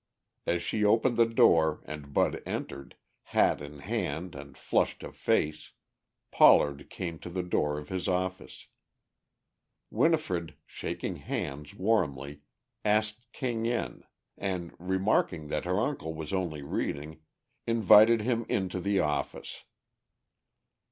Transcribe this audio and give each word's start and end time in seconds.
As 0.47 0.63
she 0.63 0.83
opened 0.83 1.15
the 1.17 1.27
door, 1.27 1.81
and 1.85 2.11
Bud 2.11 2.41
entered, 2.43 2.95
hat 3.37 3.61
in 3.61 3.81
hand 3.81 4.33
and 4.33 4.57
flushed 4.57 5.03
of 5.03 5.15
face, 5.15 5.73
Pollard 6.31 6.89
came 6.89 7.19
to 7.19 7.29
the 7.29 7.43
door 7.43 7.77
of 7.77 7.89
his 7.89 8.07
office. 8.07 8.69
Winifred, 9.91 10.55
shaking 10.65 11.17
hands 11.17 11.75
warmly, 11.75 12.41
asked 12.83 13.31
King 13.31 13.67
in, 13.67 14.03
and 14.39 14.73
remarking 14.79 15.49
that 15.49 15.65
her 15.65 15.79
uncle 15.79 16.15
was 16.15 16.33
only 16.33 16.63
reading, 16.63 17.21
invited 17.67 18.21
him 18.21 18.47
into 18.49 18.79
the 18.79 18.99
office. 18.99 19.65